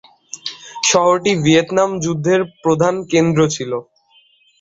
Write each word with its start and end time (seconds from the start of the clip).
শহরটি 0.83 1.31
ভিয়েতনাম 1.43 1.89
যুদ্ধের 2.03 2.41
প্রধান 2.63 2.95
কেন্দ্র 3.11 3.39
ছিল। 3.55 3.71